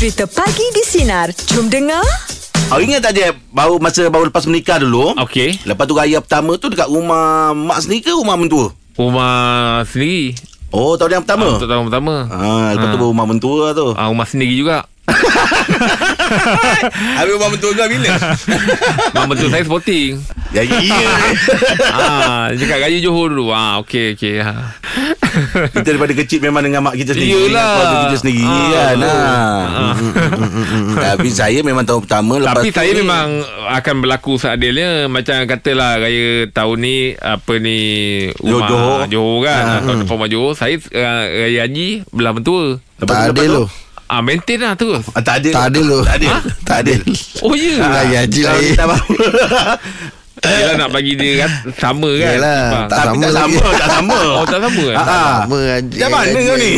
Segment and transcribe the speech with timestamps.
[0.00, 1.28] Cerita Pagi di Sinar.
[1.52, 2.00] Jom dengar.
[2.72, 5.12] Oh, ingat tak je baru masa baru lepas menikah dulu?
[5.28, 5.60] Okey.
[5.68, 8.72] Lepas tu raya pertama tu dekat rumah mak sendiri ke rumah mentua?
[8.96, 10.40] Rumah sendiri.
[10.72, 11.52] Oh, tahun yang pertama.
[11.52, 12.32] Untuk tahun pertama.
[12.32, 13.92] Ah, lepas tu baru rumah mentua tu.
[13.92, 14.88] Ah, rumah sendiri juga.
[17.16, 18.08] Habis rumah mentua kau bila?
[19.14, 20.12] Mak betul saya sporting.
[20.50, 20.98] ya, iya.
[21.96, 23.50] ah, dekat Raya Johor dulu.
[23.50, 24.38] Ah, okey okey.
[24.38, 24.74] Ha.
[25.70, 27.30] kita daripada kecil memang dengan mak kita sendiri.
[27.46, 27.70] Yelah.
[27.70, 28.94] Keluarga kita sendiri Ah, kan.
[28.96, 29.06] betul.
[29.06, 29.62] Ah.
[29.70, 29.94] Ah.
[29.94, 30.96] Mm, mm, mm, mm, mm.
[30.96, 33.26] Tapi saya memang tahun pertama lepas Tapi saya ni- memang
[33.70, 37.78] akan berlaku seadilnya macam katalah raya tahun ni apa ni
[38.36, 38.98] rumah Johor.
[39.06, 39.70] Johor kan Ah.
[39.70, 42.64] uh, tahun depan rumah Johor saya uh, raya haji belah mentua.
[42.98, 43.70] Lepas Tak adil tu-
[44.10, 45.06] Ah maintain lah terus.
[45.12, 45.54] Ah, tak adil.
[45.54, 46.00] Tak adil lu.
[46.02, 46.34] Tak adil.
[46.64, 47.00] Tak adil.
[47.40, 47.78] Oh ya.
[47.78, 48.72] Ah, Lagi haji kalau lagi.
[48.76, 48.96] apa?
[50.40, 52.32] Yelah nak bagi dia kan, sama kan.
[52.32, 53.54] Yelah, tak Tapi sama tak lagi.
[53.54, 54.20] sama, tak sama.
[54.40, 54.96] Oh tak sama kan?
[54.96, 55.36] Ah, ah.
[55.38, 56.72] Sama haji Macam mana kau ni?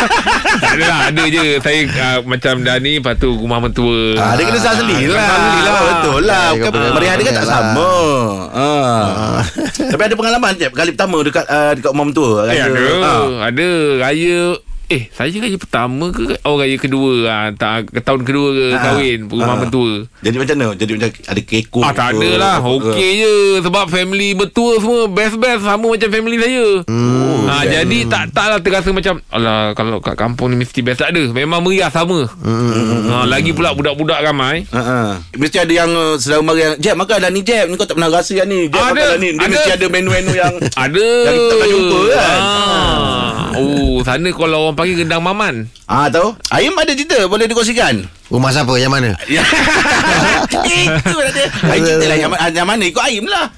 [0.62, 4.32] Tak ada lah Ada je Saya uh, macam dah ni Lepas tu rumah mentua Ah,
[4.32, 5.26] dia kena sasli lah.
[5.26, 5.80] Sasli lah.
[5.82, 6.38] Betul lah.
[6.40, 6.92] Ah, Bukan betul.
[6.94, 7.52] meriah dia kan tak Lah.
[7.52, 7.90] sama.
[8.54, 9.36] Ah.
[9.90, 12.30] Tapi ada pengalaman kali pertama dekat uh, dekat rumah mentua.
[12.46, 13.24] Eh ada Ah.
[13.50, 14.40] Ada Raya
[14.90, 18.82] Eh saya raya pertama ke Oh raya kedua ah, tak, ke Tahun kedua ke Ah.
[18.84, 19.58] Kahwin Rumah Ah.
[19.60, 20.68] mentua Jadi macam mana?
[20.72, 21.80] Jadi macam ada kekok.
[21.80, 22.56] Ah tak ada lah?
[22.58, 28.30] Okey je Sebab family betul semua Best-best Sama macam family saya Hmm, ha, Jadi tak
[28.30, 31.86] tak lah terasa macam Alah kalau kat kampung ni mesti best Tak ada Memang meriah
[31.88, 35.10] sama Hmm, ha, Lagi pula budak-budak ramai Ha ah.
[35.32, 37.94] Mesti ada yang uh, saudara mara yang Jeb makan dah ni Jeb Ni kau tak
[37.94, 38.90] pernah rasa yang ni Jeb Ada.
[38.90, 39.52] makan dah ni Dia Ada.
[39.52, 42.40] mesti ada menu-menu yang Ada Yang kita tak jumpa kan?
[42.42, 43.29] ah.
[43.52, 45.66] Oh sana kalau orang panggil Gendang Maman.
[45.84, 46.34] Ah tahu?
[46.50, 48.06] Aim ada cerita Boleh dikongsikan?
[48.26, 48.74] Rumah siapa?
[48.74, 49.10] Yang mana?
[49.26, 49.42] Ya.
[50.62, 52.82] Itu ada Aim cerita lah yang, yang mana?
[52.84, 53.50] Ikut Aim lah.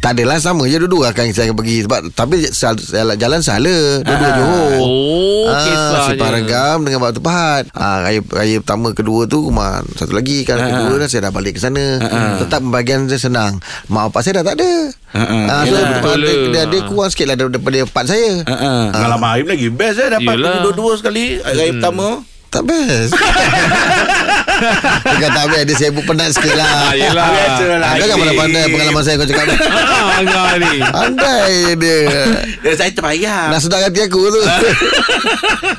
[0.00, 1.84] Tak adalah sama je dua-dua akan saya akan pergi.
[1.84, 2.72] Sebab tapi sal,
[3.20, 4.34] jalan salah dua-dua Ah.
[4.34, 4.72] Johor.
[4.80, 6.06] Oh Ah, kisahnya.
[6.06, 10.56] Simpang Regam dengan Batu Pahat ah, raya, raya pertama kedua tu rumah Satu lagi kan
[10.56, 10.86] Ah.
[10.86, 12.00] Kedua dah saya dah balik ke sana.
[12.00, 12.40] Ah.
[12.40, 13.52] Tetap pembagian saya senang.
[13.88, 14.70] Mak bapak saya dah tak ada
[15.10, 15.44] Ah, ah.
[15.50, 16.18] ah, So Yelah, betul.
[16.22, 18.46] Dia, dia, dia kurang sikit lah Daripada part saya.
[18.46, 18.84] Ha ah.
[18.94, 19.66] Pengalaman Aim lagi.
[19.66, 20.08] Best eh.
[20.10, 21.42] Dapat dua-dua sekali.
[21.42, 22.22] Raya pertama.
[22.50, 23.14] Tak best
[25.16, 26.66] Dia tak best Dia sibuk penat sikit lah.
[26.66, 27.26] Ah, yelah.
[27.26, 29.56] Biasa lah Kau kan mana pandai pengalaman saya kau cakap ni.
[29.56, 30.74] Ah, ni.
[30.82, 31.98] Pandai dia.
[32.60, 33.48] Ya, Saya terbayar.
[33.48, 34.40] Nak sedar hati aku tu.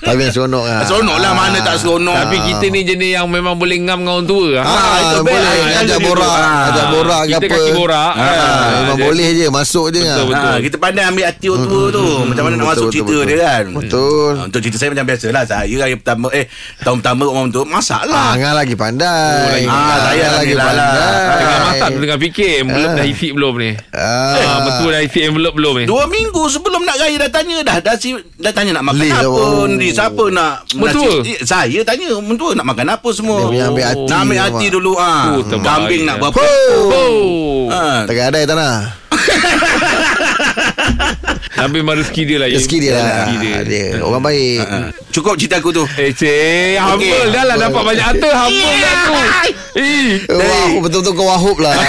[0.01, 0.81] Tapi yang seronok lah.
[0.83, 2.15] Seronok lah Mana tak seronok.
[2.17, 4.49] Tapi kita ni jenis yang memang boleh ngam dengan orang tua.
[4.57, 4.65] Ah.
[4.65, 5.31] Ah, itu best.
[5.31, 5.55] boleh.
[5.61, 6.31] Ah, Ajak borak.
[6.31, 6.89] Ajak Ah.
[6.91, 8.11] borak Kita apa kaki borak.
[8.11, 10.01] Ah, Ah, Memang dia- boleh je Masuk je.
[10.01, 12.05] Betul, Ha, kita pandai ambil hati orang tua tu.
[12.23, 13.63] Macam mana nak masuk cerita dia kan.
[13.71, 14.31] Betul.
[14.33, 15.43] Ha, Untuk cerita saya macam biasa lah.
[15.43, 16.45] Saya raya pertama Eh
[16.79, 19.65] tahun pertama orang tua Masak Ah, lah Angah lagi pandai.
[19.65, 20.65] Ah, saya lagi lah.
[20.65, 21.37] pandai.
[21.37, 22.51] Tengah masak tu tengah fikir.
[22.61, 22.97] Envelope Ah.
[22.97, 23.71] dah isi belum ni.
[23.91, 25.85] Ah, ah, Betul dah isi envelope belum ni.
[25.85, 27.77] Dua minggu sebelum nak raya dah tanya dah.
[27.81, 29.43] Dah, si, dah tanya nak makan List apa apa?
[29.71, 31.07] Ni siapa nak Mentua?
[31.17, 33.37] nasi- eh, Saya tanya Mentua nak makan apa semua?
[33.37, 34.73] Dia punya ambil hati Nak ambil hati Mak.
[34.73, 35.23] dulu ah.
[35.31, 36.43] Oh, Kambing nak berapa?
[36.77, 38.05] Oh ha.
[38.05, 38.15] Tak
[38.51, 39.01] nak
[41.61, 42.47] Tapi memang rezeki dia lah.
[42.47, 43.03] Rezeki dia lah.
[43.05, 43.57] Rezeki dia.
[43.61, 43.87] dia.
[44.01, 44.59] Orang baik.
[44.61, 44.77] Ha.
[45.11, 45.83] Cukup cerita aku tu.
[45.93, 47.55] Eh cik Humble dah lah.
[47.59, 48.29] Dapat banyak harta.
[48.39, 49.13] Humble lah aku
[49.71, 51.71] Eh Wah, aku betul-betul kau wahub lah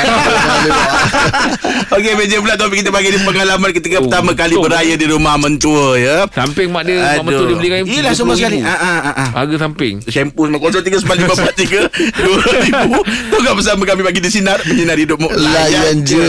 [1.93, 3.19] Okey meja pula topik kita pagi ni.
[3.19, 4.67] Pengalaman ketika Oh, pertama kali betul.
[4.67, 6.17] beraya di rumah mentua ya.
[6.29, 8.61] Samping mak dia Mak mentua dia beli kain Yelah semua sekali.
[8.61, 9.29] ah, ah, ah, ah.
[9.37, 10.03] Harga samping.
[10.05, 11.91] Shampoo semua 039543
[12.21, 15.29] 2000 Tunggu bersama kami bagi di Sinar Menyinari hidupmu.
[15.33, 16.27] Layan je.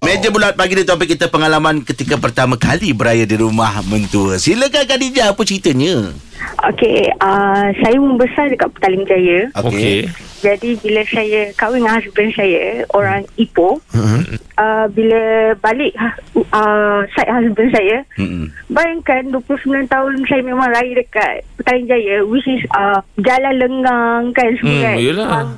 [0.00, 1.53] Meja bulat pagi ni topik kita pengalaman
[1.84, 4.36] ketika pertama kali beraya di rumah mentua.
[4.36, 6.10] Silakan Khadijah apa ceritanya?
[6.64, 9.48] Okey, uh, saya membesar dekat Petaling Jaya.
[9.56, 13.80] Okey Jadi bila saya kahwin dengan husband saya, orang Ipoh,
[14.54, 15.20] uh, bila
[15.56, 15.96] balik
[16.52, 18.52] uh, side husband saya, Hmm.
[18.68, 24.52] bayangkan 29 tahun saya memang raya dekat Petaling Jaya, which is uh, jalan lengang kan
[24.60, 24.96] semua Hmm, kan.
[24.98, 25.26] yelah.
[25.26, 25.48] Memang,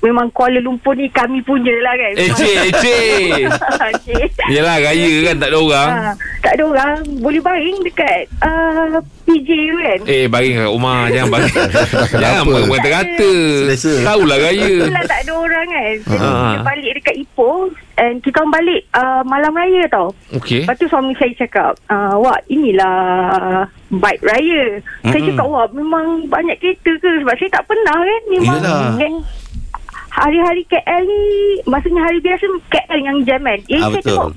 [0.00, 2.12] memang Kuala Lumpur ni kami punya lah kan.
[2.16, 4.28] Eh cik Eh cik.
[4.52, 9.46] Yelah raya kan tak ada orang Ah, tak ada orang boleh baring dekat uh, PJ
[9.46, 9.98] tu kan.
[10.04, 12.50] Eh baring kat rumah Jangan baring Jangan Kenapa?
[12.50, 13.30] baring kata-kata
[13.68, 13.92] Selesa.
[14.02, 15.94] Tahulah raya Itulah tak ada orang kan.
[16.00, 16.50] Jadi Ah.
[16.50, 17.58] kita balik dekat Ipoh
[17.96, 20.08] and kita orang balik uh, malam raya tau.
[20.32, 22.96] Okey Lepas tu suami saya cakap, uh, Wak inilah
[23.90, 24.62] bike raya.
[24.80, 25.10] Mm-hmm.
[25.10, 27.10] Saya cakap, Wak memang banyak kereta ke?
[27.20, 28.22] Sebab saya tak pernah kan.
[28.26, 28.90] Memang Yelah.
[28.96, 29.12] kan,
[30.10, 31.20] hari-hari KL ni,
[31.64, 33.58] maksudnya hari biasa KL yang jam kan.
[33.66, 34.08] Yang Ah, saya betul.
[34.10, 34.30] tengok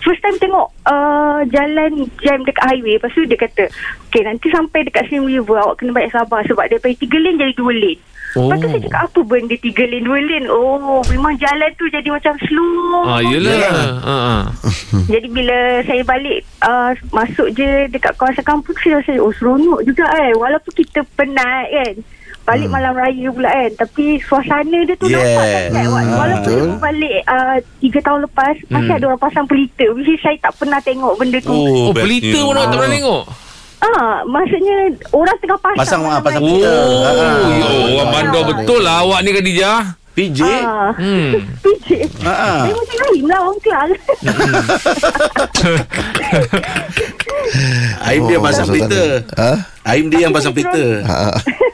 [0.00, 1.92] First time tengok uh, jalan
[2.24, 2.96] jam dekat highway.
[2.96, 3.68] Lepas tu dia kata,
[4.08, 7.52] okay nanti sampai dekat Slim River awak kena banyak sabar sebab daripada 3 lane jadi
[7.52, 8.00] 2 lane.
[8.32, 8.48] Oh.
[8.48, 8.70] Lepas tu Oh.
[8.72, 10.46] saya cakap apa benda 3 lane 2 lane.
[10.48, 13.04] Oh memang jalan tu jadi macam slow.
[13.04, 13.60] Ah, yelah.
[14.00, 14.42] Ha ah.
[15.12, 20.08] Jadi bila saya balik uh, masuk je dekat kawasan kampung saya rasa oh seronok juga
[20.08, 21.94] kan walaupun kita penat kan.
[22.50, 25.70] Balik malam raya pula kan Tapi suasana dia tu Yeah.
[25.70, 26.82] Nampak Wa- Ah, Walaupun betul.
[26.82, 31.14] balik uh, Tiga tahun lepas Masih ada orang pasang pelita is saya tak pernah tengok
[31.14, 32.02] benda tu Oh, bestnya.
[32.02, 33.22] pelita pun awak tak pernah tengok
[33.80, 34.76] Ah, Maksudnya
[35.08, 36.68] Orang tengah pasang Pasang, ah, pasang pelita.
[36.68, 37.38] Oh, Ah, ah.
[37.48, 39.80] ya, orang bandar betul lah awak ni Khadijah.
[40.10, 40.40] PJ.
[40.42, 41.32] Ah, Hmm.
[41.64, 41.88] PJ
[42.20, 42.60] Ah, ah.
[42.66, 43.90] Macam lain lah orang Kelang
[48.02, 49.04] Aim dia Oh, pasang pelita.
[49.34, 49.50] Ha?
[49.86, 50.82] Aim dia yang pasang pelita.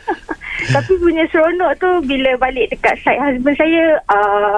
[0.68, 4.56] Tapi punya seronok tu Bila balik dekat side husband saya uh,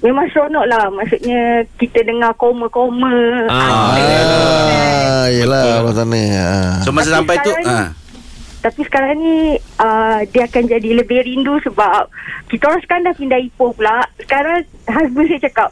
[0.00, 1.40] Memang seronok lah Maksudnya
[1.74, 3.12] Kita dengar koma-koma
[3.46, 3.92] Ah.
[3.92, 6.22] Ah, yelah orang sana.
[6.32, 6.48] Ha.
[6.80, 7.82] So masa Tapi sampai tu sekarang ah.
[7.82, 7.92] ni-
[8.60, 9.36] Tapi sekarang ni
[9.76, 12.02] uh, Dia akan jadi lebih rindu Sebab
[12.46, 15.70] Kita orang sekarang dah pindah Ipoh pula Sekarang Husband saya cakap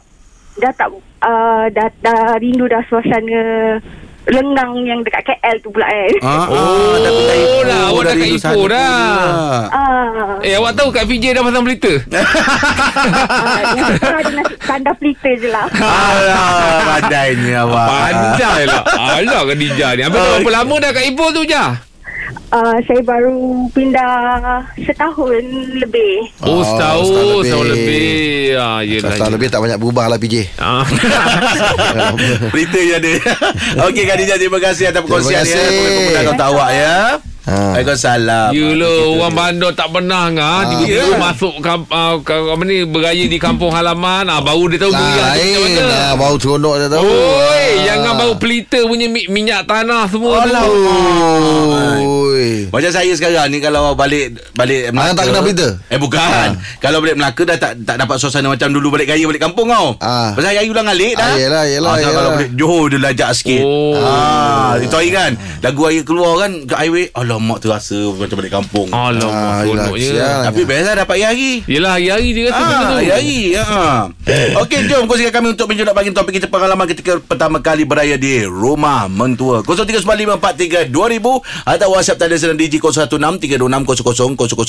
[0.55, 3.77] Dah tak uh, dah, dah rindu dah suasana
[4.29, 7.61] Lengang yang dekat KL tu pula kan Ah, Oh, ah, dah pindah Ipoh.
[7.63, 8.93] dah, awak dah kat Ipoh dah.
[9.67, 11.93] Ah, Eh, awak tahu kat PJ dah pasang pelita?
[12.13, 13.83] ah, dia
[14.31, 16.45] nasi kandar pelita je lah Alah,
[16.87, 17.87] pandainya awak.
[17.89, 18.81] Pandai lah.
[18.85, 20.01] Alah Khadijah ni.
[20.03, 21.88] Habis dah berapa lama dah kat Ipoh tu, Jah?
[22.49, 23.37] Uh, Saya baru
[23.69, 24.11] pindah
[24.75, 25.43] setahun
[25.75, 27.05] lebih Oh, Oh, setahun.
[27.05, 27.85] setahun Setahun lebih.
[27.85, 28.57] lebih.
[28.57, 29.11] Ah, yelah.
[29.11, 30.35] Setahun lebih tak banyak berubah lah PJ.
[30.57, 30.83] Ah.
[32.53, 33.11] Berita je ada.
[33.87, 35.55] Okey Khadijah terima kasih atas perkongsian ya.
[35.55, 35.67] kasih.
[36.11, 36.95] Kemudian kau awak ya.
[37.49, 37.73] Ha.
[37.73, 38.49] Waalaikumsalam.
[38.51, 41.17] Yelah orang bandar tak pernah ngah Tiba-tiba ya.
[41.17, 45.41] masuk kamp, uh, apa ni Beraya di kampung halaman ah, Baru dia tahu meriah tu
[45.41, 47.69] macam Lain mana lah Bau seronok dia tahu Oi, Ah.
[47.85, 50.53] jangan bau pelita punya mi- minyak tanah semua tu.
[52.49, 52.65] Oi.
[52.69, 55.67] Macam saya sekarang ni kalau balik balik Ah, tak kena berita?
[55.87, 56.47] Eh bukan.
[56.79, 59.93] Kalau balik Melaka dah tak tak dapat suasana macam dulu balik gaya balik kampung kau.
[59.99, 60.33] Ah.
[60.33, 61.29] Pasal hari ulang alik dah.
[61.29, 62.13] Ah, yelah, yelah, sekarang yelah.
[62.15, 63.61] Kalau balik Johor dia lajak sikit.
[63.61, 63.93] Oh.
[63.95, 65.31] Ah, itu hari kan.
[65.59, 67.05] Lagu air keluar kan kat highway.
[67.11, 68.87] Alamak terasa macam balik kampung.
[68.89, 69.99] Alamak, Ah, seronoknya.
[69.99, 70.41] yelah, kesian.
[70.45, 71.51] Tapi best lah dapat hari-hari.
[71.65, 72.95] Yelah, hari-hari dia rasa Ah, tu.
[72.97, 73.37] hari-hari.
[73.53, 73.83] Ha.
[74.57, 78.41] Okey, jom kongsikan kami untuk menjawab pagi topik kita pengalaman ketika pertama kali beraya di
[78.41, 79.61] rumah mentua.
[79.61, 83.59] 0395432000 atau WhatsApp tanda senang Digi 0163260000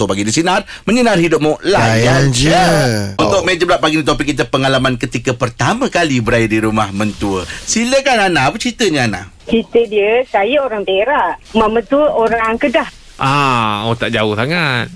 [0.04, 2.50] pagi di sinar menyinar hidupmu layan je.
[2.50, 3.14] je.
[3.16, 7.46] Untuk meja pula pagi ni topik kita pengalaman ketika pertama kali beraya di rumah mentua.
[7.46, 9.22] Silakan Ana, apa ceritanya Ana?
[9.46, 12.86] Cerita dia Saya orang Perak Mama tu orang Kedah
[13.18, 14.86] Ah, oh tak jauh sangat.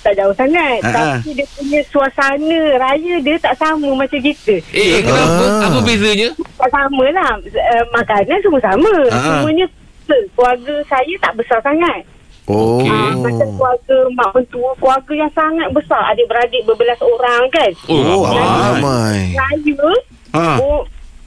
[0.00, 1.20] Tak jauh sangat Ha-ha.
[1.20, 5.42] Tapi dia punya suasana Raya dia tak sama macam kita Eh, eh kenapa?
[5.44, 5.68] Ah.
[5.68, 6.28] Apa bezanya?
[6.56, 9.42] Tak sama lah uh, Makanan semua sama Ha-ha.
[9.42, 9.66] Semuanya
[10.08, 12.00] Keluarga saya tak besar sangat
[12.48, 12.80] Oh.
[12.80, 18.22] Ah, macam keluarga mak mentua keluarga yang sangat besar adik-beradik berbelas orang kan Oh, Oh,
[18.26, 19.30] ramai.
[19.30, 19.90] saya
[20.30, 20.56] Ha.
[20.56, 20.80] oh,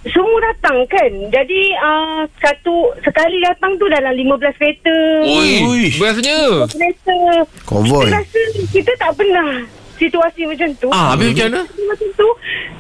[0.04, 5.84] semua datang kan jadi uh, satu sekali datang tu dalam 15 kereta Ui, Ui.
[5.94, 6.66] bestnya.
[6.68, 7.18] kereta
[7.64, 8.10] Konvoi.
[8.10, 9.62] kita rasa kita tak pernah
[10.02, 11.62] situasi macam tu Ah, habis macam mana?
[11.86, 12.30] macam tu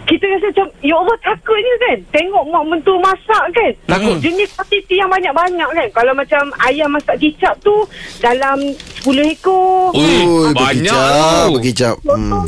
[0.01, 4.17] kita rasa macam Ya Allah takutnya kan Tengok mak mentua masak kan Takut?
[4.17, 7.71] Jenis kuantiti yang banyak-banyak kan Kalau macam ayam masak kicap tu
[8.17, 8.57] Dalam
[8.99, 11.53] 10 ekor Ui, Ui, banyak berkicap, tu.
[11.53, 11.95] berkicap.
[12.01, 12.43] Soto Hmm.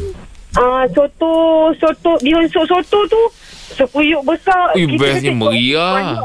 [0.56, 1.34] uh, Soto
[1.78, 3.22] Soto Bihun sup soto tu
[3.72, 6.19] Sepuyuk besar Ui, Kita bestnya meriah.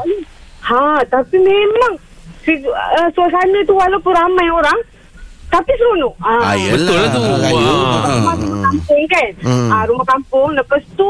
[0.61, 1.93] Ha Tapi memang
[2.41, 4.79] si, uh, Suasana tu walaupun ramai orang
[5.49, 6.55] Tapi seronok Ah, Ah.
[6.69, 7.21] Betul lah tu.
[7.21, 7.57] Raya.
[7.57, 7.99] Ah.
[7.99, 8.31] Ha.
[8.35, 9.69] rumah kampung kan Hmm.
[9.69, 11.09] ah, Rumah kampung Lepas tu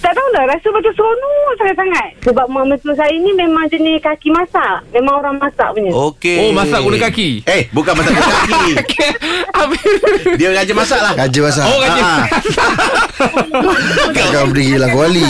[0.00, 4.32] tak tahu lah Rasa macam seronok sangat-sangat Sebab mak mentua saya ni Memang jenis kaki
[4.32, 6.40] masak Memang orang masak punya Okey.
[6.40, 7.44] Oh, masak guna kaki?
[7.44, 8.72] Eh, bukan masak guna kaki.
[10.40, 11.12] Dia raja masak lah.
[11.14, 11.64] Raja masak.
[11.66, 12.00] Oh, raja.
[12.00, 12.24] Ah.
[14.32, 15.26] Kau beri hilang kuali.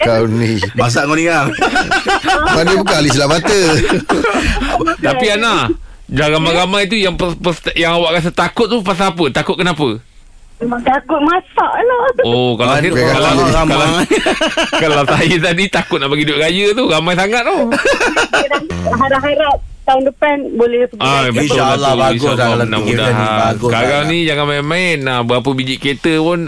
[0.00, 0.60] Kau ni.
[0.74, 1.48] Masak kau ni kan.
[2.52, 3.60] Mana bukan ahli selamat mata.
[5.00, 5.54] Tapi Ana,
[6.10, 9.24] Jangan ramai-ramai tu yang pers- pers- yang awak rasa takut tu pasal apa?
[9.32, 10.02] Takut kenapa?
[10.58, 14.04] Memang takut masak lah Oh, kalau Aduh, saya, kalau, kalau, ramai.
[14.76, 17.56] kalau saya tadi takut nak bagi duit raya tu ramai sangat tu.
[18.90, 22.84] Harap-harap tahun depan boleh pergi Ah, InsyaAllah lah bagus lah kalau mudah-mudahan.
[22.84, 24.96] fikirkan ni, bagus Sekarang ni jangan main-main.
[25.00, 26.40] Nah, berapa biji kereta pun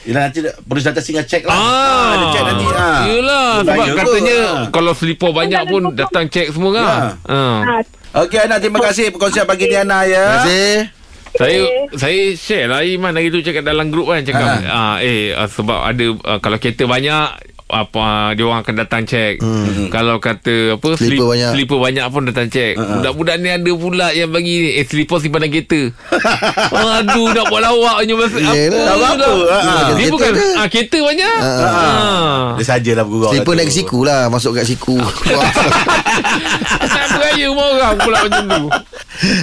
[0.00, 1.52] Yelah nanti polis datang singgah cek lah.
[1.52, 2.64] Ah, dia cek nanti.
[2.70, 3.00] Ah.
[3.04, 4.64] Yelah Sebab katanya Ah.
[4.70, 6.94] Kalau selipar banyak pun Datang cek semua kan Ya.
[7.26, 7.60] ah.
[7.66, 7.80] Ah,
[8.18, 10.26] Okey Ana, terima kasih perkongsian pagi ni Ana ya.
[10.26, 10.70] Terima kasih.
[11.38, 11.60] Saya
[11.94, 15.78] saya share lah Iman hari tu cakap dalam grup kan cakap ah eh ah, sebab
[15.86, 17.26] ada ah, kalau kereta banyak
[17.68, 19.38] apa dia orang akan datang cek.
[19.38, 19.88] Hmm.
[19.88, 21.50] Kalau kata apa Slipper banyak.
[21.52, 22.72] slipper banyak pun datang cek.
[22.74, 22.98] Uh-huh.
[22.98, 25.80] Budak-budak ni ada pula yang bagi ni eh slipper simpan dalam kereta.
[26.98, 28.48] Aduh nak buat lawaknya masa Yelah.
[28.48, 28.78] apa.
[28.78, 29.16] Tak apa-apa.
[29.18, 29.34] dah.
[29.46, 29.78] Ah, ah.
[29.78, 30.44] Dia Kereta bukan ada.
[30.54, 31.36] ah kereta banyak.
[31.36, 32.44] Ah, Ah.
[32.56, 33.30] Dia sajalah bergurau.
[33.30, 34.96] Slipper lah naik siku lah Masuk kat siku
[37.18, 38.64] Raya rumah orang pula macam tu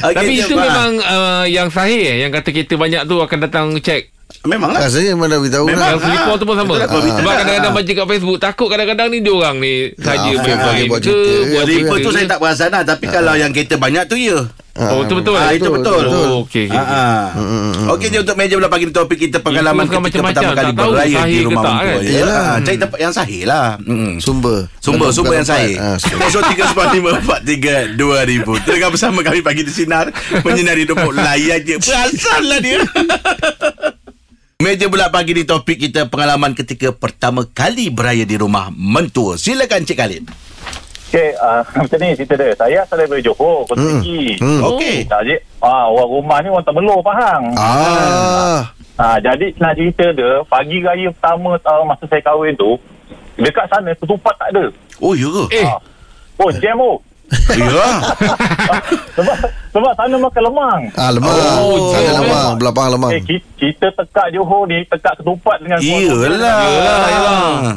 [0.01, 3.75] Okey, Tapi itu memang uh, Yang sahih eh Yang kata kereta banyak tu Akan datang
[3.75, 4.14] cek
[4.45, 5.81] Memang lah Rasanya memang dah beritahu Memang.
[5.81, 5.91] lah.
[5.97, 6.99] Selipar Ah, tu pun sama betul lah, Pak.
[7.15, 7.37] Sebab Ah.
[7.37, 10.99] kadang-kadang baca kat Facebook Takut kadang-kadang ni Diorang ni Saja Ah, main ah, main buat
[10.99, 11.31] cerita.
[11.45, 14.39] Buat Selipar cerita tu saya tak perasan lah Tapi kalau yang kereta banyak tu ya
[14.75, 16.03] Oh betul-betul Ah, itu betul.
[16.03, 16.69] Oh, Okey okey.
[16.69, 17.95] Ah, ah.
[17.95, 20.43] Okey je untuk meja belah pagi ni topik kita pengalaman Itu ketika macam-macam.
[20.43, 21.87] pertama kali Tak tahu beraya di rumah tak, mentua.
[21.87, 21.95] kan?
[21.95, 22.43] Ya, Yelah.
[22.43, 23.79] ah, cari tempat yang sahih lah.
[23.79, 24.19] Mm.
[24.19, 24.67] Sumber.
[24.77, 25.63] Sumber Bukan sumber yang tempat.
[25.63, 25.79] sahih.
[25.79, 26.27] Ah, sumber.
[26.27, 28.67] 0395432000.
[28.67, 30.09] Tengah bersama kami pagi di sinar
[30.43, 31.75] menyinari hidup layan je.
[31.79, 32.79] Perasan lah dia.
[34.55, 39.35] Meja bulat pagi ni topik kita pengalaman ketika pertama kali beraya di rumah mentua.
[39.35, 40.23] Silakan Cik Khalid.
[41.11, 42.55] Okey, uh, macam ni cerita dia.
[42.55, 43.99] Saya asal daripada Johor, Kota Hmm.
[43.99, 44.39] Tinggi.
[44.39, 44.63] Hmm.
[44.63, 45.11] Okey.
[45.27, 45.37] Je.
[45.59, 47.51] Ah, orang rumah ni orang Temelur, Pahang.
[47.59, 48.71] Ah.
[48.95, 52.79] Ah, jadi nak cerita dia, pagi raya pertama tahun masa saya kahwin tu,
[53.35, 54.71] dekat sana ketupat tak ada.
[55.03, 55.43] Oh, ya ke?
[55.51, 55.83] Eh Ah.
[56.39, 57.03] Oh, jam oh.
[57.57, 57.89] Ya.
[59.17, 59.35] sebab
[59.73, 60.81] sebab sana makan lemang.
[60.93, 61.33] Ah, lemang.
[61.33, 62.17] Oh, Sana jauh.
[62.21, 62.51] lemang.
[62.61, 63.11] Belapang lemang.
[63.17, 66.61] Eh, kita, kita tekak Johor ni, tekak ketupat dengan Iyalah.
[66.69, 67.75] Yelah.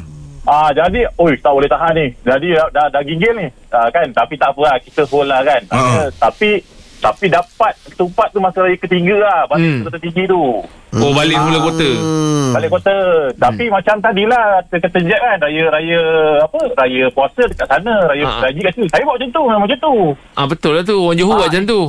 [0.49, 2.07] Ah jadi, oi tak boleh tahan ni.
[2.25, 3.47] Jadi dah dah, dah gigil ni.
[3.69, 5.61] Ah, kan, tapi tak apa lah, kita hold lah kan.
[5.69, 6.09] Ah.
[6.17, 6.65] Tapi
[6.99, 9.51] tapi dapat ketupat tu masa raya ketiga lah, Hmm.
[9.51, 10.43] balik kota tinggi tu.
[10.91, 12.51] Oh balik mula kota Hmm.
[12.51, 12.95] Balik kota.
[13.35, 16.01] Tapi macam tadilah kata Jack kan, raya raya
[16.41, 16.59] apa?
[16.75, 18.41] Raya puasa dekat sana, raya Ah.
[18.43, 18.87] gaji kat sini.
[18.89, 19.95] Saya buat macam tu, memang macam tu.
[20.33, 21.81] Ah betul lah tu Orang Johor buat macam tu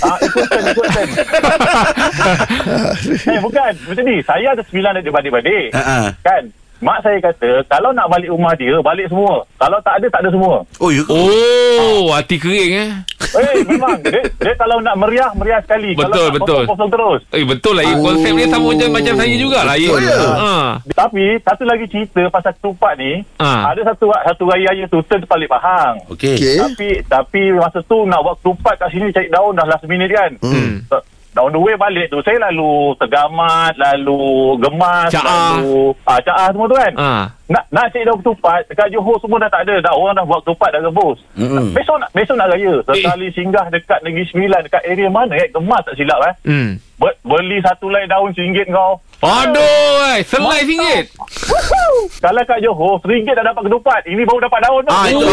[0.00, 1.08] Ah, ikut turn, ikut turn.
[3.28, 3.72] eh, bukan.
[3.84, 5.66] Macam ni, saya ada sembilan adik-beradik.
[5.72, 5.98] Ha, ha.
[6.20, 6.42] Kan?
[6.78, 9.46] Mak saya kata, kalau nak balik rumah dia, balik semua.
[9.56, 10.54] Kalau tak ada, tak ada semua.
[10.76, 11.02] Oh, ya?
[11.06, 12.90] Oh Hati kering eh
[13.34, 13.98] Eh, memang.
[13.98, 15.90] Dia, dia kalau nak meriah, meriah sekali.
[15.90, 16.54] Betul, kalau nak betul.
[16.62, 17.20] Kosong-kosong terus.
[17.32, 17.98] Eh betul lah oh.
[18.04, 19.90] Konsep dia sama macam, macam saya jugalah ya.
[19.90, 20.36] Betul lah.
[20.38, 20.52] ha.
[20.86, 23.12] Tapi, satu lagi cerita pasal ketupat ni,
[23.42, 23.74] Ah.
[23.74, 25.98] ada satu satu raya-raya tu, turn balik Pahang.
[26.10, 26.36] Okey.
[26.36, 26.56] Okey.
[26.58, 30.30] Tapi tapi masa tu nak buat ketupat kat sini cari daun dah last minute kan.
[30.38, 30.86] Hmm.
[31.34, 35.58] Down the way balik tu saya lalu tergamat, lalu gemas, Caah.
[35.58, 36.92] lalu ah caah semua tu kan.
[36.94, 37.24] Ah.
[37.44, 39.76] Nak nak cari daun ketupat dekat Johor semua dah tak ada.
[39.84, 41.20] Dah orang dah buat ketupat dah rebus.
[41.36, 41.76] Mm-mm.
[41.76, 42.80] Besok nak besok nak raya.
[42.88, 45.52] Sekali singgah dekat Negeri Sembilan dekat area mana eh?
[45.52, 46.34] Gemas tak silap eh.
[46.48, 46.70] Hmm.
[46.96, 48.96] Be- beli satu lay daun RM1 kau.
[49.24, 51.08] Aduh eh, Selai singgit
[52.20, 54.00] Kalau kat Johor RM1 dah dapat ketupat.
[54.08, 54.92] Ini baru dapat daun tu.
[54.92, 55.26] Ah, itu.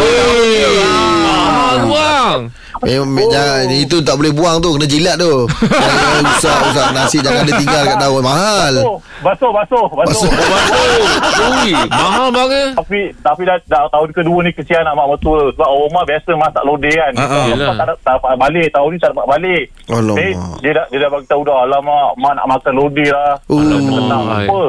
[1.24, 2.40] Mahal bang
[2.82, 3.06] Eh, oh.
[3.30, 7.54] jangan, itu tak boleh buang tu Kena jilat tu Jangan usah, usah Nasi jangan dia
[7.54, 8.74] tinggal kat daun Mahal
[9.22, 10.26] Basuh, basuh, basuh.
[10.26, 11.42] Basuh.
[11.62, 15.54] Ui, Mahal bang eh Tapi tapi dah, dah tahun kedua ni kesian nak mak mertua
[15.54, 17.12] sebab orang rumah biasa masak lodeh kan.
[17.14, 17.40] Ha, ha.
[17.46, 19.64] Tak, tak dapat balik tahun ni tak dapat balik.
[19.86, 20.16] Alamak.
[20.18, 23.32] Eh, dia dah dia dah bagi tahu dah alamak mak nak makan lodeh lah.
[23.46, 24.46] Alamak.
[24.50, 24.62] apa.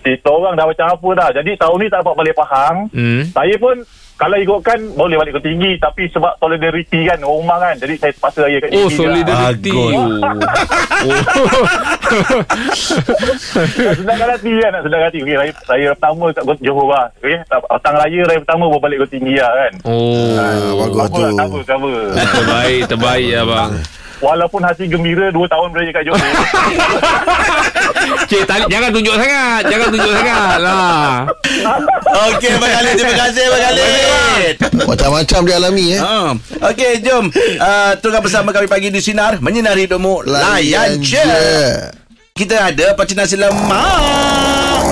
[0.00, 1.28] Kita orang dah macam apa dah.
[1.36, 2.76] Jadi tahun ni tak dapat balik Pahang.
[2.96, 3.22] Hmm.
[3.36, 3.76] Saya pun
[4.20, 7.72] kalau ikutkan boleh balik ke tinggi tapi sebab solidariti kan rumah kan.
[7.80, 9.94] Jadi saya terpaksa raya kat Oh tinggi solidariti Bagus.
[9.96, 11.64] Oh.
[13.80, 17.36] Nak sedangkan hati kan Nak sedangkan hati okay, raya, raya pertama kat Johor lah okay?
[17.48, 21.36] Petang raya raya pertama Baru balik ke tinggi lah kan Oh bagus Apa tu.
[21.38, 23.70] cover cover Terbaik Terbaik ya bang
[24.20, 26.20] Walaupun hati gembira Dua tahun beraya kat Johor
[28.28, 31.24] Cik tali, jangan tunjuk sangat Jangan tunjuk sangat lah
[32.30, 32.94] Okey, Abang Khalid.
[32.98, 34.54] Terima kasih, Abang Khalid.
[34.82, 36.34] Macam-macam dia alami eh Ha.
[36.72, 37.24] Okey, jom.
[37.30, 39.38] Uh, teruskan bersama kami pagi di Sinar.
[39.38, 40.26] Menyinari hidupmu.
[40.26, 41.22] Layan je.
[42.34, 44.84] Kita ada Pakcik Nasi Lemak.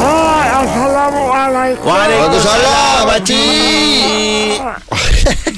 [0.58, 1.84] Assalamualaikum.
[1.86, 4.58] Waalaikumsalam Pakcik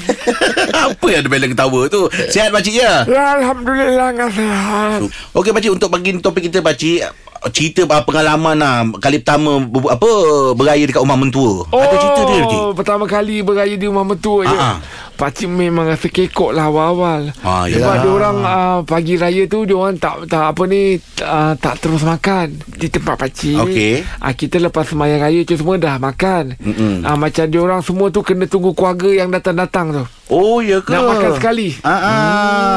[0.85, 2.01] Apa yang ada bela ketawa tu?
[2.27, 3.05] Sihat Pakcik ya?
[3.05, 4.99] Ya Alhamdulillah nggak sehat.
[5.31, 7.01] Okey Pakcik, untuk pagi ni topik kita Pakcik.
[7.41, 10.09] Cerita uh, pengalaman lah Kali pertama ber- Apa
[10.53, 12.61] Beraya dekat rumah mentua Ada cerita dia Pakcik?
[12.61, 14.53] Oh, pertama kali beraya di rumah mentua je.
[14.53, 14.77] Ah, ah.
[15.17, 17.33] Pakcik memang rasa kekok lah awal-awal.
[17.41, 17.97] Ah, Sebab yalah.
[17.97, 22.01] dia orang uh, pagi raya tu dia orang tak tak apa ni uh, tak terus
[22.01, 23.57] makan di tempat pakcik.
[23.59, 23.93] Okey.
[24.17, 26.57] Uh, kita lepas sembahyang raya tu semua dah makan.
[27.01, 30.05] Uh, macam dia orang semua tu kena tunggu keluarga yang datang-datang tu.
[30.31, 30.95] Oh ya ke?
[30.95, 31.75] Nak makan sekali.
[31.83, 32.07] Ah, ah.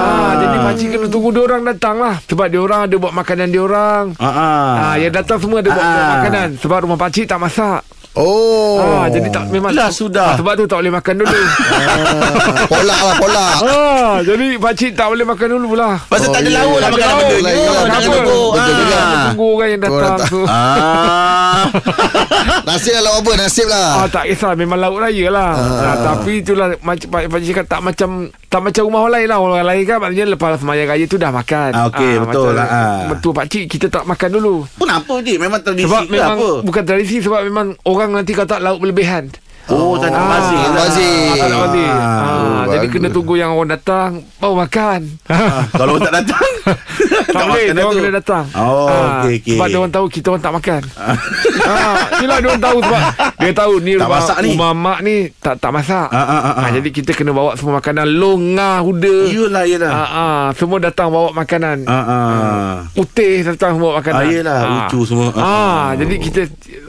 [0.02, 3.54] Ah, jadi pakcik kena tunggu dia orang datang lah sebab dia orang ada buat makanan
[3.54, 4.04] dia orang.
[4.18, 4.70] Ah, ah.
[4.74, 5.94] Ah, yang datang semua ada buat, Ah.
[5.94, 7.86] buat makanan sebab rumah pakcik tak masak.
[8.14, 10.32] Oh Ah, jadi tak memang Lah, sudah.
[10.32, 11.34] Ah, sebab tu tak boleh makan dulu.
[11.34, 15.98] Ah, Polak lah polak ah, jadi pakcik tak boleh makan dulu lah.
[16.04, 17.90] Pasal tak ada Oh, lauk lah makan Tak ada benda lauk lah, ni.
[17.90, 18.14] tak apa.
[18.14, 18.42] tunggu.
[18.54, 18.96] Juga.
[18.96, 19.24] Ah.
[19.26, 20.40] Tunggu orang yang datang tak- tu.
[20.44, 21.62] Ah.
[22.66, 25.50] Nasib lah lauk apa Nasib lah Ah, tak kisah memang lauk raya lah.
[25.56, 28.08] Ah, tapi itulah macam pak pakcik cakap tak macam
[28.46, 29.38] tak macam rumah orang lain lah.
[29.40, 31.70] Orang lain kan maknanya lepas sembahyang raya tu dah makan.
[31.72, 32.98] Ah, okey, betul macam lah, ah.
[33.10, 34.54] Betul pakcik kita tak makan dulu.
[34.76, 35.34] Kenapa je?
[35.36, 36.50] Memang tradisi Sebab ke memang apa?
[36.62, 39.32] bukan tradisi sebab memang orang nanti kata lauk berlebihan.
[39.64, 40.76] Oh, tak nak Ah, bazir tak lah.
[40.78, 41.24] bazir.
[41.32, 41.88] Tak nak bazir.
[41.88, 42.04] Ah.
[42.04, 42.92] Ah, Oh, jadi bagus.
[42.92, 45.00] kena tunggu yang orang datang baru makan.
[45.24, 46.50] Ah, Kalau orang tak datang
[47.32, 48.44] tak boleh, makan dia orang kena datang.
[48.52, 49.50] Oh, Ah, okey, okey.
[49.50, 50.82] Sebab dia orang tahu kita orang tak makan.
[51.64, 53.02] ah, yelah dia orang tahu sebab
[53.34, 54.50] dia tahu ni Tak rumah, masak ni.
[54.50, 56.08] rumah mak ni tak tak masak.
[56.10, 56.68] Ah, ah, ah, ah.
[56.70, 59.16] jadi kita kena bawa semua makanan longah, huda.
[59.26, 59.90] Yelah, yelah.
[59.90, 61.84] Ah, ah, semua datang bawa makanan.
[61.84, 62.68] Ah, ah.
[62.92, 64.20] Putih datang bawa makanan.
[64.20, 65.32] Ah, yelah, ucu semua.
[65.32, 65.86] Ah, Ah, ah.
[65.96, 66.40] jadi kita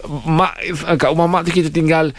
[0.07, 0.53] mak
[0.95, 2.09] kat rumah mak tu kita tinggal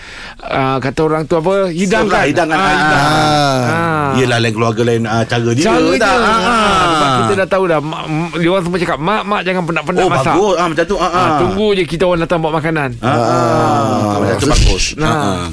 [0.40, 2.06] uh, kata orang tu apa hidangkan.
[2.06, 2.56] Sebelah, hidangkan.
[2.56, 2.74] Ah, Ah.
[2.74, 2.96] hidang.
[2.96, 3.66] Ah.
[3.66, 4.08] Ah.
[4.16, 6.78] Yelah lain keluarga lain uh, cara dia Cara Ah, ah.
[6.88, 8.02] Sebab kita dah tahu dah mak,
[8.34, 11.08] Dia orang semua cakap Mak, mak jangan penat-penat Oh masak bagus ah, Macam tu ah,
[11.08, 11.38] Ah.
[11.38, 14.14] Tunggu je kita orang datang bawa makanan ah, ah.
[14.16, 15.06] Macam tu bagus Nah.
[15.06, 15.46] ah, ah.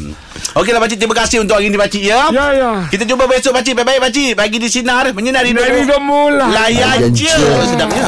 [0.56, 3.74] Okeylah pakcik Terima kasih untuk hari ni pakcik ya Ya ya Kita jumpa besok pakcik
[3.74, 5.90] Baik-baik pakcik Bagi di sinar Menyinari Dari hidupmu.
[6.32, 7.34] gemula Layan je.
[7.66, 8.08] Sedapnya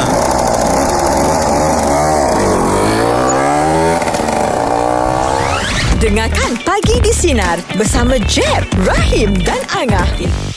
[5.98, 10.55] Dengarkan Pagi di Sinar bersama Jeb, Rahim dan Angah.